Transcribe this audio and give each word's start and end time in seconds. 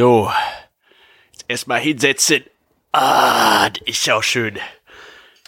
So, 0.00 0.32
jetzt 1.30 1.44
erstmal 1.46 1.80
hinsetzen. 1.80 2.44
Ah, 2.90 3.68
das 3.68 3.86
ist 3.86 4.08
auch 4.08 4.22
schön. 4.22 4.58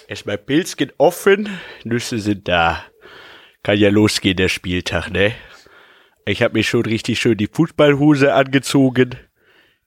Erstmal 0.09 0.37
Pilzchen 0.37 0.93
offen, 0.99 1.59
Nüsse 1.85 2.19
sind 2.19 2.49
da. 2.49 2.85
Kann 3.63 3.79
ja 3.79 3.89
losgehen, 3.89 4.37
der 4.37 4.51
Spieltag, 4.51 5.09
ne? 5.09 5.35
Ich 6.27 6.43
hab 6.43 6.53
mir 6.53 6.65
schon 6.65 6.85
richtig 6.85 7.19
schön 7.19 7.39
die 7.39 7.49
Fußballhose 7.51 8.35
angezogen. 8.35 9.17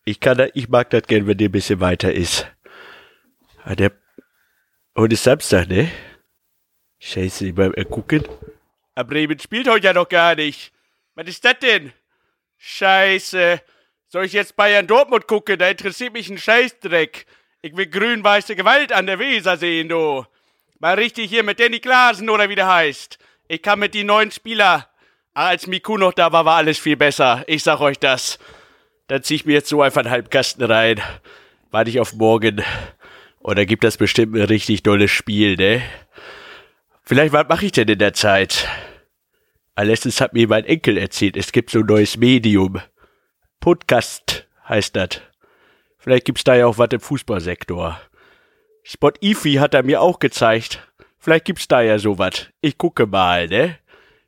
Ich 0.04 0.20
kann 0.20 0.40
da, 0.40 0.48
ich 0.56 0.68
mag 0.68 0.90
das 0.90 1.04
gern, 1.04 1.28
wenn 1.28 1.38
der 1.38 1.50
ein 1.50 1.52
bisschen 1.52 1.80
weiter 1.80 2.12
ist. 2.12 2.48
Ah, 3.66 3.76
der, 3.76 3.92
heute 4.98 5.14
ist 5.14 5.26
Samstag, 5.26 5.68
ne? 5.68 5.92
Scheiße, 6.98 7.54
mal 7.54 7.72
äh, 7.76 7.86
gucken. 7.86 8.28
Ah, 8.96 9.04
Bremen 9.04 9.38
spielt 9.38 9.68
heute 9.68 9.86
ja 9.86 9.94
noch 9.94 10.10
gar 10.10 10.34
nicht. 10.34 10.74
Was 11.14 11.28
ist 11.28 11.46
das 11.46 11.60
denn? 11.60 11.94
Scheiße. 12.58 13.62
Soll 14.08 14.26
ich 14.26 14.34
jetzt 14.34 14.56
Bayern 14.56 14.88
Dortmund 14.88 15.28
gucken? 15.28 15.58
Da 15.58 15.68
interessiert 15.68 16.14
mich 16.14 16.30
ein 16.30 16.38
Scheißdreck. 16.38 17.26
Ich 17.62 17.76
will 17.76 17.88
grün-weiße 17.88 18.56
Gewalt 18.56 18.94
an 18.94 19.08
der 19.08 19.20
Weser 19.20 19.58
sehen, 19.58 19.90
du. 19.90 20.26
Mal 20.80 20.96
richtig 20.96 21.30
hier 21.30 21.44
mit 21.44 21.60
Danny 21.60 21.80
Glasen 21.80 22.30
oder 22.30 22.48
wie 22.50 22.56
der 22.56 22.68
heißt. 22.68 23.18
Ich 23.48 23.62
kann 23.62 23.80
mit 23.80 23.94
die 23.94 24.04
neuen 24.04 24.32
Spieler. 24.32 24.90
Ah, 25.34 25.48
als 25.48 25.68
Miku 25.68 25.98
noch 25.98 26.14
da 26.14 26.32
war, 26.32 26.46
war 26.46 26.58
alles 26.58 26.78
viel 26.78 26.96
besser. 26.96 27.44
Ich 27.48 27.64
sag 27.64 27.82
euch 27.82 28.00
das. 28.00 28.40
Dann 29.08 29.24
zieh 29.24 29.36
ich 29.36 29.46
mir 29.46 29.54
jetzt 29.54 29.70
so 29.70 29.82
einfach 29.82 30.02
einen 30.02 30.12
halben 30.12 30.30
Kasten 30.30 30.64
rein. 30.64 31.02
Warte 31.72 31.90
ich 31.90 32.00
auf 32.00 32.14
morgen. 32.14 32.64
Und 33.40 33.58
dann 33.58 33.66
gibt 33.66 33.84
das 33.84 33.98
bestimmt 33.98 34.36
ein 34.36 34.44
richtig 34.44 34.84
dolles 34.84 35.12
Spiel, 35.12 35.56
ne? 35.56 35.82
Vielleicht, 37.04 37.34
was 37.34 37.48
mache 37.48 37.66
ich 37.66 37.72
denn 37.72 37.88
in 37.88 38.00
der 38.00 38.14
Zeit? 38.14 38.68
Letztens 39.78 40.22
hat 40.22 40.34
mir 40.34 40.48
mein 40.48 40.66
Enkel 40.66 40.98
erzählt, 40.98 41.36
es 41.36 41.52
gibt 41.52 41.70
so 41.70 41.80
ein 41.80 41.86
neues 41.86 42.18
Medium. 42.18 42.82
Podcast 43.66 44.46
heißt 44.70 44.96
das. 44.96 45.22
Vielleicht 45.98 46.26
gibt's 46.26 46.44
da 46.44 46.54
ja 46.54 46.68
auch 46.68 46.78
was 46.78 46.90
im 46.92 47.00
Fußballsektor. 47.00 48.00
Spot 48.84 49.12
Ifi 49.24 49.56
hat 49.56 49.74
er 49.74 49.82
mir 49.82 50.02
auch 50.02 50.20
gezeigt. 50.20 50.88
Vielleicht 51.18 51.46
gibt's 51.46 51.68
da 51.68 51.82
ja 51.82 51.98
sowas. 51.98 52.46
Ich 52.62 52.78
gucke 52.78 53.08
mal, 53.08 53.48
ne? 53.48 53.80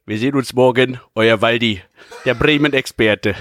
Wir 0.07 0.17
sehen 0.17 0.33
uns 0.33 0.53
morgen, 0.53 0.99
euer 1.13 1.39
Waldi, 1.39 1.83
der 2.25 2.33
Bremen-Experte. 2.33 3.35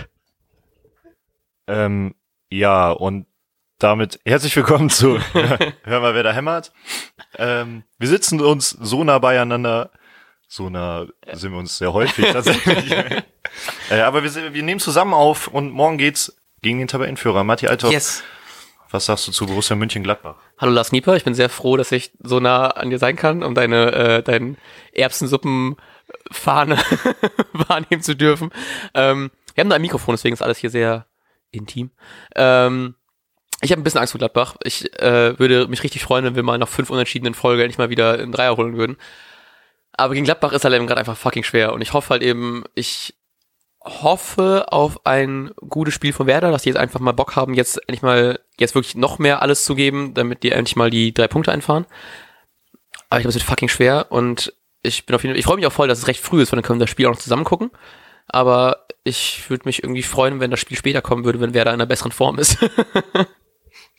Ähm, 1.67 2.15
ja, 2.51 2.91
und 2.91 3.27
damit 3.79 4.21
herzlich 4.27 4.55
willkommen 4.55 4.91
zu 4.91 5.19
Hör 5.33 6.01
mal, 6.03 6.15
wer 6.15 6.25
da 6.25 6.33
hämmert. 6.35 6.75
Ähm, 7.39 7.85
wir 7.99 8.09
sitzen 8.09 8.43
uns 8.43 8.69
so 8.69 9.03
nah 9.03 9.19
beieinander. 9.19 9.93
So 10.47 10.69
nah 10.69 11.07
sind 11.33 11.53
wir 11.53 11.59
uns 11.59 11.79
sehr 11.79 11.95
häufig 11.95 12.31
tatsächlich. 12.33 13.25
äh, 13.91 14.01
aber 14.01 14.23
wir, 14.23 14.55
wir 14.55 14.63
nehmen 14.63 14.81
zusammen 14.81 15.15
auf 15.15 15.49
und 15.49 15.73
morgen 15.73 15.99
geht's 15.99 16.37
gegen 16.63 16.79
den 16.79 16.89
Tabellenführer 16.89 17.45
Matti 17.45 17.69
Althoff. 17.69 17.93
Yes. 17.93 18.23
Was 18.91 19.07
sagst 19.07 19.27
du 19.27 19.33
zu 19.33 19.47
Borussia 19.47 19.77
München-Gladbach? 19.77 20.37
Hallo 20.59 20.73
Lars 20.73 20.93
Nieper, 20.93 21.17
ich 21.17 21.25
bin 21.25 21.35
sehr 21.35 21.49
froh, 21.49 21.77
dass 21.77 21.93
ich 21.93 22.13
so 22.23 22.41
nah 22.41 22.69
an 22.69 22.91
dir 22.91 22.99
sein 22.99 23.17
kann, 23.17 23.43
um 23.43 23.55
deine 23.55 23.93
äh, 23.93 24.23
deinen 24.23 24.57
Erbsensuppen-Fahne 24.93 26.79
wahrnehmen 27.53 28.03
zu 28.03 28.15
dürfen. 28.15 28.51
Ähm, 28.95 29.31
wir 29.55 29.63
haben 29.63 29.71
da 29.71 29.77
ein 29.77 29.83
Mikrofon, 29.83 30.15
deswegen 30.15 30.35
ist 30.35 30.43
alles 30.43 30.59
hier 30.59 30.71
sehr 30.71 31.07
intim. 31.51 31.91
Ähm, 32.35 32.95
ich 33.63 33.73
habe 33.73 33.81
ein 33.81 33.85
bisschen 33.85 34.01
Angst 34.01 34.13
vor 34.13 34.19
Gladbach. 34.19 34.57
Ich 34.63 34.93
äh, 35.01 35.39
würde 35.39 35.67
mich 35.67 35.83
richtig 35.83 36.03
freuen, 36.03 36.25
wenn 36.25 36.37
wir 36.37 36.43
mal 36.43 36.59
nach 36.59 36.69
fünf 36.69 36.91
unentschiedenen 36.91 37.35
Folgen 37.35 37.63
endlich 37.63 37.79
mal 37.79 37.91
wieder 37.91 38.15
einen 38.15 38.33
Dreier 38.33 38.57
holen 38.57 38.77
würden. 38.77 38.97
Aber 39.93 40.15
gegen 40.15 40.25
Gladbach 40.25 40.53
ist 40.53 40.65
halt 40.65 40.75
eben 40.75 40.87
gerade 40.87 41.01
einfach 41.01 41.17
fucking 41.17 41.43
schwer. 41.43 41.73
Und 41.73 41.81
ich 41.81 41.95
hoffe 41.95 42.11
halt 42.11 42.23
eben, 42.23 42.65
ich 42.75 43.15
hoffe 43.87 44.67
auf 44.71 45.07
ein 45.07 45.53
gutes 45.69 45.95
Spiel 45.95 46.13
von 46.13 46.27
Werder, 46.27 46.51
dass 46.51 46.63
die 46.63 46.69
jetzt 46.69 46.79
einfach 46.79 47.01
mal 47.01 47.13
Bock 47.13 47.37
haben, 47.37 47.55
jetzt 47.55 47.79
endlich 47.89 48.03
mal, 48.03 48.41
jetzt 48.59 48.75
wirklich 48.75 48.95
noch 48.97 49.19
mehr 49.19 49.43
alles 49.43 49.65
zu 49.65 49.75
geben, 49.75 50.15
damit 50.15 50.43
die 50.43 50.51
endlich 50.51 50.77
mal 50.77 50.91
die 50.91 51.15
drei 51.15 51.29
Punkte 51.29 51.53
einfahren. 51.53 51.87
Aber 53.09 53.21
ich 53.21 53.23
glaube, 53.23 53.31
es 53.31 53.35
wird 53.37 53.45
fucking 53.45 53.69
schwer 53.69 54.07
und 54.11 54.53
ich 54.83 55.07
bin 55.07 55.15
auf 55.15 55.23
jeden 55.23 55.35
Fall, 55.35 55.39
ich 55.39 55.47
freue 55.47 55.57
mich 55.57 55.67
auch 55.67 55.73
voll, 55.73 55.89
dass 55.89 55.99
es 55.99 56.09
recht 56.09 56.21
früh 56.21 56.43
ist, 56.43 56.53
weil 56.53 56.59
dann 56.59 56.65
können 56.65 56.81
wir 56.81 56.85
das 56.85 56.91
Spiel 56.91 57.07
auch 57.07 57.13
noch 57.13 57.19
zusammen 57.19 57.45
gucken. 57.45 57.71
Aber 58.29 58.87
ich 59.05 59.49
würde 59.49 59.67
mich 59.67 59.83
irgendwie 59.83 60.03
freuen, 60.03 60.41
wenn 60.41 60.51
das 60.51 60.61
Spiel 60.61 60.77
später 60.77 61.01
kommen 61.01 61.25
würde, 61.25 61.41
wenn 61.41 61.55
Werder 61.55 61.71
in 61.71 61.77
einer 61.77 61.87
besseren 61.87 62.13
Form 62.13 62.39
ist. 62.39 62.59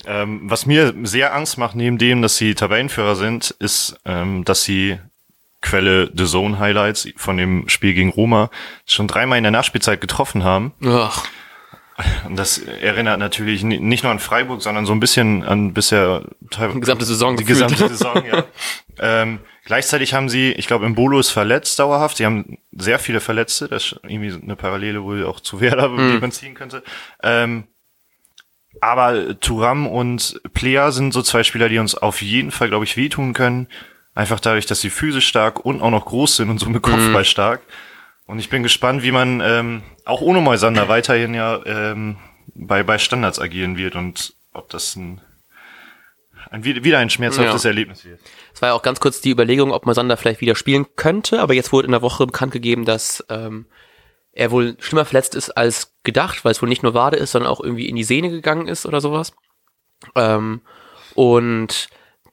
Ähm, 0.05 0.41
was 0.43 0.65
mir 0.65 0.93
sehr 1.03 1.33
Angst 1.35 1.57
macht, 1.57 1.75
neben 1.75 1.97
dem, 1.97 2.21
dass 2.21 2.37
sie 2.37 2.53
Tabellenführer 2.53 3.15
sind, 3.15 3.51
ist, 3.59 3.97
ähm, 4.05 4.45
dass 4.45 4.63
sie 4.63 4.99
Quelle 5.67 6.09
The 6.15 6.25
Zone 6.25 6.59
Highlights 6.59 7.07
von 7.17 7.35
dem 7.37 7.67
Spiel 7.67 7.93
gegen 7.93 8.09
Roma 8.09 8.49
schon 8.85 9.07
dreimal 9.07 9.37
in 9.37 9.43
der 9.43 9.51
Nachspielzeit 9.51 9.99
getroffen 9.99 10.43
haben. 10.43 10.73
Ach, 10.83 11.25
Und 12.25 12.35
das 12.37 12.59
erinnert 12.59 13.19
natürlich 13.19 13.63
ni- 13.63 13.79
nicht 13.79 14.03
nur 14.03 14.11
an 14.11 14.19
Freiburg, 14.19 14.61
sondern 14.61 14.85
so 14.85 14.93
ein 14.93 14.99
bisschen 14.99 15.43
an 15.43 15.73
bisher 15.73 16.23
die 16.41 16.79
gesamte 16.79 17.05
Saison. 17.05 17.35
die 17.37 17.43
gefühlt. 17.43 17.69
gesamte 17.69 17.89
Saison, 17.95 18.23
ja. 18.25 18.43
ähm, 18.99 19.39
gleichzeitig 19.65 20.13
haben 20.13 20.29
sie, 20.29 20.51
ich 20.53 20.67
glaube, 20.67 20.87
Mbolo 20.87 21.19
ist 21.19 21.31
verletzt 21.31 21.79
dauerhaft. 21.79 22.17
Sie 22.17 22.25
haben 22.25 22.59
sehr 22.71 22.99
viele 22.99 23.19
Verletzte. 23.19 23.67
Das 23.67 23.83
ist 23.93 23.99
irgendwie 24.03 24.31
eine 24.41 24.55
Parallele 24.55 25.03
wohl 25.03 25.25
auch 25.25 25.39
zu 25.39 25.59
Werder, 25.59 25.89
die 25.89 26.19
man 26.19 26.31
ziehen 26.31 26.53
könnte. 26.53 26.83
Ähm, 27.23 27.65
aber 28.79 29.39
Turam 29.39 29.87
und 29.87 30.39
Plea 30.53 30.91
sind 30.91 31.11
so 31.11 31.23
zwei 31.23 31.43
Spieler, 31.43 31.67
die 31.67 31.79
uns 31.79 31.95
auf 31.95 32.21
jeden 32.21 32.51
Fall, 32.51 32.69
glaube 32.69 32.85
ich, 32.85 32.95
wehtun 32.95 33.33
können. 33.33 33.67
Einfach 34.17 34.39
dadurch, 34.39 34.65
dass 34.65 34.81
sie 34.81 34.89
physisch 34.89 35.27
stark 35.27 35.63
und 35.63 35.79
auch 35.79 35.91
noch 35.91 36.05
groß 36.05 36.37
sind 36.37 36.49
und 36.49 36.59
so 36.59 36.67
mit 36.71 36.81
Kopfball 36.81 37.23
stark. 37.23 37.61
Und 38.25 38.39
ich 38.39 38.49
bin 38.49 38.63
gespannt, 38.63 39.03
wie 39.03 39.11
man 39.11 39.41
ähm, 39.41 39.83
auch 40.05 40.21
ohne 40.21 40.41
Moisander 40.41 40.89
weiterhin 40.89 41.35
ja 41.35 41.63
ähm, 41.67 42.17
bei, 42.55 42.81
bei 42.81 42.97
Standards 42.97 43.39
agieren 43.39 43.77
wird 43.77 43.95
und 43.95 44.33
ob 44.53 44.69
das 44.69 44.95
ein, 44.95 45.21
ein 46.49 46.63
wieder 46.63 46.97
ein 46.97 47.11
schmerzhaftes 47.11 47.61
Ja. 47.61 47.69
Erlebnis 47.69 48.05
wird. 48.05 48.19
Es 48.55 48.61
war 48.63 48.69
ja 48.69 48.73
auch 48.73 48.81
ganz 48.81 48.99
kurz 48.99 49.21
die 49.21 49.29
Überlegung, 49.29 49.71
ob 49.71 49.85
Mosander 49.85 50.17
vielleicht 50.17 50.41
wieder 50.41 50.55
spielen 50.55 50.87
könnte, 50.95 51.39
aber 51.39 51.53
jetzt 51.53 51.71
wurde 51.71 51.85
in 51.85 51.91
der 51.91 52.01
Woche 52.01 52.25
bekannt 52.25 52.53
gegeben, 52.53 52.85
dass 52.85 53.23
ähm, 53.29 53.67
er 54.31 54.49
wohl 54.49 54.77
schlimmer 54.79 55.05
verletzt 55.05 55.35
ist 55.35 55.51
als 55.51 55.93
gedacht, 56.03 56.43
weil 56.43 56.53
es 56.53 56.61
wohl 56.63 56.69
nicht 56.69 56.81
nur 56.81 56.95
Wade 56.95 57.17
ist, 57.17 57.33
sondern 57.33 57.51
auch 57.51 57.61
irgendwie 57.61 57.87
in 57.87 57.95
die 57.95 58.03
Sehne 58.03 58.31
gegangen 58.31 58.67
ist 58.67 58.87
oder 58.87 58.99
sowas. 58.99 59.33
Ähm, 60.15 60.61
und 61.13 61.89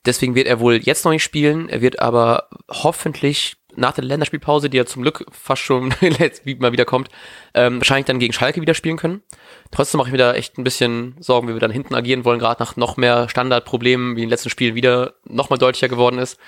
deswegen 0.06 0.34
wird 0.34 0.46
er 0.46 0.60
wohl 0.60 0.76
jetzt 0.76 1.04
noch 1.04 1.12
nicht 1.12 1.22
spielen. 1.22 1.68
Er 1.68 1.80
wird 1.80 2.00
aber 2.00 2.48
hoffentlich 2.70 3.56
nach 3.76 3.92
der 3.92 4.04
Länderspielpause, 4.04 4.70
die 4.70 4.76
ja 4.76 4.86
zum 4.86 5.02
Glück 5.02 5.26
fast 5.32 5.62
schon 5.62 5.88
mal 6.58 6.72
wieder 6.72 6.84
kommt, 6.84 7.08
ähm, 7.54 7.80
wahrscheinlich 7.80 8.06
dann 8.06 8.18
gegen 8.18 8.32
Schalke 8.32 8.60
wieder 8.60 8.74
spielen 8.74 8.96
können. 8.96 9.22
Trotzdem 9.70 9.98
mache 9.98 10.08
ich 10.08 10.12
mir 10.12 10.18
da 10.18 10.34
echt 10.34 10.58
ein 10.58 10.64
bisschen 10.64 11.16
Sorgen, 11.18 11.48
wie 11.48 11.54
wir 11.54 11.60
dann 11.60 11.70
hinten 11.70 11.94
agieren 11.94 12.24
wollen, 12.24 12.38
gerade 12.38 12.62
nach 12.62 12.76
noch 12.76 12.96
mehr 12.96 13.28
Standardproblemen, 13.28 14.16
wie 14.16 14.20
in 14.20 14.26
den 14.26 14.30
letzten 14.30 14.50
Spielen 14.50 14.74
wieder 14.74 15.14
noch 15.24 15.50
mal 15.50 15.56
deutlicher 15.56 15.88
geworden 15.88 16.18
ist. 16.18 16.38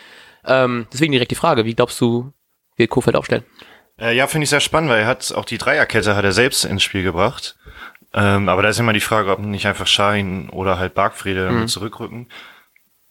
Ähm, 0.44 0.86
deswegen 0.92 1.12
direkt 1.12 1.30
die 1.30 1.36
Frage, 1.36 1.64
wie 1.64 1.74
glaubst 1.74 2.00
du, 2.00 2.32
wird 2.76 2.90
Kofeld 2.90 3.16
aufstellen? 3.16 3.44
Äh, 3.98 4.14
ja, 4.14 4.26
finde 4.26 4.44
ich 4.44 4.50
sehr 4.50 4.60
spannend, 4.60 4.90
weil 4.90 5.00
er 5.00 5.06
hat 5.06 5.32
auch 5.34 5.44
die 5.44 5.58
Dreierkette 5.58 6.14
hat 6.14 6.24
er 6.24 6.32
selbst 6.32 6.64
ins 6.64 6.82
Spiel 6.82 7.02
gebracht. 7.02 7.56
Ähm, 8.14 8.48
aber 8.48 8.62
da 8.62 8.68
ist 8.68 8.78
immer 8.78 8.92
die 8.92 9.00
Frage, 9.00 9.30
ob 9.30 9.40
nicht 9.40 9.66
einfach 9.66 9.86
Schein 9.86 10.48
oder 10.50 10.78
halt 10.78 10.94
Bargfrede 10.94 11.46
damit 11.46 11.70
zurückrücken. 11.70 12.28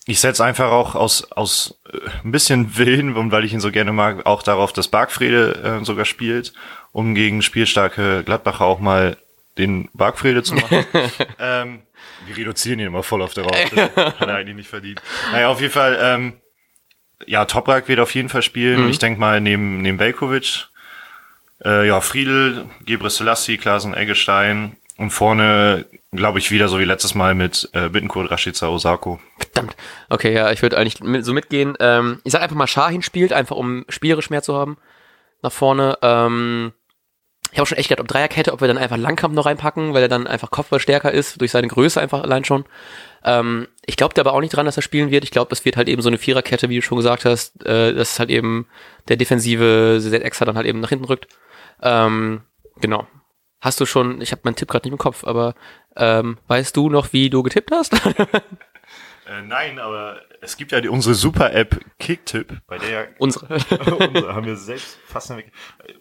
Ich 0.08 0.20
setze 0.20 0.46
einfach 0.46 0.72
auch 0.72 0.94
aus, 0.94 1.32
aus 1.32 1.80
äh, 1.92 1.98
ein 2.24 2.32
bisschen 2.32 2.78
Willen, 2.78 3.16
und 3.16 3.32
weil 3.32 3.44
ich 3.44 3.54
ihn 3.54 3.60
so 3.60 3.72
gerne 3.72 3.92
mag, 3.92 4.26
auch 4.26 4.44
darauf, 4.44 4.72
dass 4.72 4.88
Bargfrede 4.88 5.80
äh, 5.82 5.86
sogar 5.86 6.06
spielt, 6.06 6.54
um 6.92 7.16
gegen 7.16 7.42
spielstarke 7.42 8.24
Gladbacher 8.24 8.66
auch 8.66 8.80
mal 8.80 9.18
den 9.58 9.90
Bargfrede 9.94 10.44
zu 10.44 10.56
machen. 10.56 10.86
ähm, 11.40 11.82
wir 12.28 12.38
reduzieren 12.38 12.80
ihn 12.80 12.88
immer 12.88 13.04
voll 13.04 13.22
auf 13.22 13.34
darauf. 13.34 13.58
Das 13.74 13.96
hat 14.20 14.22
er 14.22 14.36
eigentlich 14.36 14.56
nicht 14.56 14.70
verdient. 14.70 15.02
Naja, 15.32 15.50
auf 15.50 15.60
jeden 15.60 15.74
Fall, 15.74 15.98
ähm, 16.02 16.34
ja, 17.26 17.46
Toprak 17.46 17.88
wird 17.88 18.00
auf 18.00 18.14
jeden 18.14 18.30
Fall 18.30 18.42
spielen. 18.42 18.90
Ich 18.90 19.00
denke 19.00 19.20
mal 19.20 19.42
neben, 19.42 19.82
neben 19.82 20.00
Velkovic. 20.00 20.68
Äh, 21.64 21.88
ja, 21.88 22.02
Friedel, 22.02 22.66
Gebre 22.86 23.10
Selassie, 23.10 23.58
Klasen 23.58 23.94
Eggestein 23.94 24.76
und 24.98 25.10
vorne, 25.10 25.86
glaube 26.12 26.40
ich, 26.40 26.52
wieder 26.52 26.68
so 26.68 26.80
wie 26.80 26.86
letztes 26.86 27.16
Mal 27.16 27.36
mit 27.36 27.70
äh, 27.74 27.90
Bittenkurt, 27.90 28.32
Rashica, 28.32 28.68
Osako. 28.68 29.20
Verdammt. 29.38 29.76
Okay, 30.10 30.34
ja, 30.34 30.52
ich 30.52 30.62
würde 30.62 30.78
eigentlich 30.78 31.02
mit, 31.02 31.26
so 31.26 31.34
mitgehen. 31.34 31.76
Ähm, 31.80 32.22
ich 32.24 32.32
sag 32.32 32.42
einfach 32.42 32.56
mal, 32.56 32.68
Shahin 32.68 33.02
spielt, 33.02 33.34
einfach 33.34 33.56
um 33.56 33.86
spielerisch 33.90 34.30
mehr 34.30 34.42
zu 34.42 34.56
haben. 34.56 34.78
Nach 35.42 35.52
vorne. 35.52 35.98
Ähm, 36.02 36.72
ich 37.52 37.60
habe 37.60 37.68
schon 37.68 37.78
echt 37.78 37.88
gedacht, 37.88 38.02
ob 38.02 38.08
Dreierkette, 38.08 38.52
ob 38.52 38.60
wir 38.60 38.68
dann 38.68 38.78
einfach 38.78 38.98
Langkamp 38.98 39.34
noch 39.34 39.46
reinpacken, 39.46 39.94
weil 39.94 40.02
er 40.02 40.10
dann 40.10 40.28
einfach 40.28 40.52
Kopfball 40.52 40.80
stärker 40.80 41.12
ist, 41.12 41.40
durch 41.40 41.52
seine 41.52 41.68
Größe 41.68 42.02
einfach 42.02 42.22
allein 42.22 42.44
schon. 42.44 42.66
Ähm, 43.24 43.68
ich 43.86 43.96
glaube 43.96 44.14
da 44.14 44.22
aber 44.22 44.34
auch 44.34 44.42
nicht 44.42 44.54
dran, 44.54 44.66
dass 44.66 44.78
er 44.78 44.84
spielen 44.84 45.10
wird. 45.12 45.24
Ich 45.24 45.32
glaube, 45.32 45.54
es 45.54 45.64
wird 45.64 45.78
halt 45.78 45.88
eben 45.88 46.02
so 46.02 46.10
eine 46.10 46.18
Viererkette, 46.18 46.70
wie 46.70 46.76
du 46.76 46.82
schon 46.82 46.98
gesagt 46.98 47.24
hast, 47.24 47.66
äh, 47.66 47.94
dass 47.94 48.20
halt 48.20 48.30
eben 48.30 48.68
der 49.08 49.16
defensive 49.16 50.00
ZXer 50.02 50.46
dann 50.46 50.58
halt 50.58 50.68
eben 50.68 50.80
nach 50.80 50.90
hinten 50.90 51.06
rückt. 51.06 51.28
Ähm, 51.82 52.42
genau. 52.82 53.08
Hast 53.66 53.82
du 53.82 53.88
schon, 53.88 54.22
ich 54.22 54.32
habe 54.32 54.42
meinen 54.44 54.56
Tipp 54.56 54.70
gerade 54.70 54.88
nicht 54.88 54.92
im 54.92 55.00
Kopf, 55.00 55.24
aber 55.24 55.56
ähm, 55.96 56.38
weißt 56.48 56.78
du 56.78 56.88
noch, 56.88 57.14
wie 57.14 57.32
du 57.32 57.42
getippt 57.42 57.72
hast? 57.72 57.94
Äh, 59.28 59.42
nein, 59.42 59.80
aber 59.80 60.22
es 60.42 60.56
gibt 60.56 60.72
ja 60.72 60.82
die, 60.82 60.88
unsere 60.88 61.16
Super-App 61.16 61.80
Kicktip, 61.98 62.62
bei 62.68 62.78
der 62.78 62.90
ja 62.92 63.04
Unsere. 63.18 63.56
unsere 63.98 64.36
haben 64.36 64.46
wir 64.46 64.56
selbst 64.56 65.00
fast. 65.08 65.34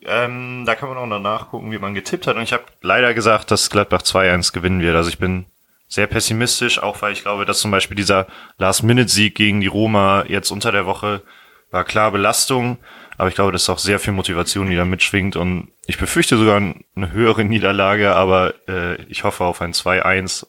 Ähm, 0.04 0.64
da 0.66 0.74
kann 0.74 0.90
man 0.90 0.98
auch 0.98 1.06
noch 1.06 1.20
nachgucken, 1.20 1.72
wie 1.72 1.78
man 1.78 1.94
getippt 1.94 2.26
hat. 2.26 2.36
Und 2.36 2.42
ich 2.42 2.52
habe 2.52 2.64
leider 2.82 3.14
gesagt, 3.14 3.50
dass 3.50 3.70
Gladbach 3.70 4.02
2-1 4.02 4.52
gewinnen 4.52 4.82
wird. 4.82 4.94
Also 4.94 5.08
ich 5.08 5.16
bin 5.16 5.46
sehr 5.88 6.06
pessimistisch, 6.06 6.82
auch 6.82 7.00
weil 7.00 7.14
ich 7.14 7.22
glaube, 7.22 7.46
dass 7.46 7.60
zum 7.60 7.70
Beispiel 7.70 7.96
dieser 7.96 8.26
Last-Minute-Sieg 8.58 9.34
gegen 9.34 9.62
die 9.62 9.68
Roma 9.68 10.26
jetzt 10.28 10.50
unter 10.50 10.70
der 10.70 10.84
Woche 10.84 11.22
war 11.70 11.84
klar 11.84 12.12
Belastung. 12.12 12.76
Aber 13.16 13.28
ich 13.28 13.34
glaube, 13.34 13.52
dass 13.52 13.68
auch 13.68 13.78
sehr 13.78 13.98
viel 13.98 14.12
Motivation, 14.12 14.68
die 14.68 14.76
da 14.76 14.84
mitschwingt. 14.84 15.36
Und 15.36 15.68
ich 15.86 15.98
befürchte 15.98 16.36
sogar 16.36 16.56
eine 16.56 17.12
höhere 17.12 17.44
Niederlage, 17.44 18.14
aber 18.14 18.54
äh, 18.68 19.02
ich 19.04 19.24
hoffe 19.24 19.44
auf 19.44 19.60
ein 19.60 19.72
2-1 19.72 20.46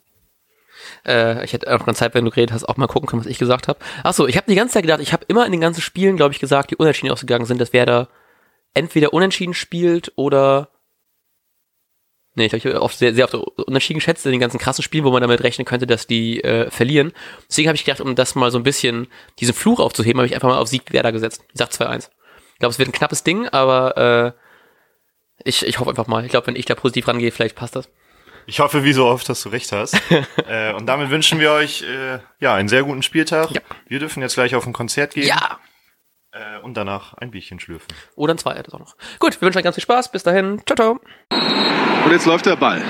Äh, 1.05 1.43
ich 1.43 1.53
hätte 1.53 1.73
auch 1.73 1.85
noch 1.85 1.93
Zeit, 1.93 2.13
wenn 2.13 2.25
du 2.25 2.31
geredet 2.31 2.53
hast, 2.53 2.65
auch 2.65 2.77
mal 2.77 2.87
gucken 2.87 3.07
können, 3.07 3.21
was 3.21 3.31
ich 3.31 3.39
gesagt 3.39 3.67
habe. 3.67 3.79
Achso, 4.03 4.27
ich 4.27 4.37
habe 4.37 4.49
die 4.49 4.55
ganze 4.55 4.73
Zeit 4.73 4.83
gedacht, 4.83 5.01
ich 5.01 5.13
habe 5.13 5.25
immer 5.27 5.45
in 5.45 5.51
den 5.51 5.61
ganzen 5.61 5.81
Spielen, 5.81 6.17
glaube 6.17 6.33
ich, 6.33 6.39
gesagt, 6.39 6.71
die 6.71 6.75
unentschieden 6.75 7.11
ausgegangen 7.11 7.45
sind, 7.45 7.61
dass 7.61 7.73
Werder 7.73 8.09
entweder 8.73 9.13
unentschieden 9.13 9.53
spielt 9.53 10.11
oder 10.15 10.69
Nee, 12.37 12.47
ich 12.47 12.49
glaube, 12.49 12.67
ich 12.67 12.73
habe 12.73 12.81
oft 12.81 12.97
sehr, 12.97 13.13
sehr 13.13 13.23
oft 13.23 13.33
unentschieden 13.33 13.99
geschätzt 13.99 14.25
in 14.25 14.33
den 14.33 14.41
ganzen 14.41 14.59
krassen 14.59 14.83
Spielen, 14.83 15.05
wo 15.05 15.11
man 15.11 15.21
damit 15.21 15.41
rechnen 15.41 15.63
könnte, 15.63 15.87
dass 15.87 16.05
die 16.05 16.43
äh, 16.43 16.69
verlieren. 16.69 17.13
Deswegen 17.49 17.69
habe 17.69 17.77
ich 17.77 17.85
gedacht, 17.85 18.01
um 18.01 18.13
das 18.13 18.35
mal 18.35 18.51
so 18.51 18.57
ein 18.57 18.63
bisschen, 18.63 19.07
diesen 19.39 19.53
Fluch 19.53 19.79
aufzuheben, 19.79 20.19
habe 20.19 20.27
ich 20.27 20.35
einfach 20.35 20.49
mal 20.49 20.57
auf 20.57 20.67
Sieg 20.67 20.91
Werder 20.91 21.13
gesetzt. 21.13 21.43
Ich 21.53 21.57
sag 21.57 21.69
2-1. 21.69 22.09
Ich 22.55 22.59
glaube, 22.59 22.71
es 22.71 22.79
wird 22.79 22.87
ein 22.89 22.93
knappes 22.93 23.23
Ding, 23.23 23.47
aber 23.49 24.33
äh, 24.33 25.41
ich, 25.43 25.65
ich 25.65 25.79
hoffe 25.79 25.89
einfach 25.89 26.07
mal. 26.07 26.23
Ich 26.23 26.31
glaube, 26.31 26.47
wenn 26.47 26.55
ich 26.55 26.65
da 26.65 26.73
positiv 26.73 27.07
rangehe, 27.07 27.31
vielleicht 27.31 27.55
passt 27.55 27.75
das. 27.75 27.89
Ich 28.47 28.59
hoffe, 28.59 28.83
wie 28.83 28.93
so 28.93 29.05
oft, 29.05 29.27
dass 29.27 29.41
du 29.41 29.49
recht 29.49 29.71
hast. 29.71 29.99
äh, 30.47 30.71
und 30.73 30.85
damit 30.85 31.09
wünschen 31.09 31.39
wir 31.39 31.51
euch 31.51 31.81
äh, 31.83 32.19
ja 32.39 32.53
einen 32.55 32.69
sehr 32.69 32.83
guten 32.83 33.03
Spieltag. 33.03 33.51
Ja. 33.51 33.61
Wir 33.87 33.99
dürfen 33.99 34.21
jetzt 34.21 34.35
gleich 34.35 34.55
auf 34.55 34.65
ein 34.65 34.73
Konzert 34.73 35.15
gehen 35.15 35.27
Ja! 35.27 35.59
äh, 36.31 36.59
und 36.61 36.75
danach 36.77 37.13
ein 37.15 37.31
Bierchen 37.31 37.59
schlürfen. 37.59 37.89
Oder 38.15 38.35
ein 38.35 38.37
Zweier, 38.37 38.63
das 38.63 38.73
auch 38.73 38.79
noch. 38.79 38.95
Gut, 39.19 39.33
wir 39.33 39.41
wünschen 39.41 39.57
euch 39.57 39.63
ganz 39.63 39.75
viel 39.75 39.83
Spaß. 39.83 40.11
Bis 40.11 40.23
dahin. 40.23 40.61
Ciao, 40.65 40.75
ciao. 40.75 40.99
Und 42.05 42.11
jetzt 42.11 42.25
läuft 42.25 42.45
der 42.45 42.55
Ball. 42.55 42.81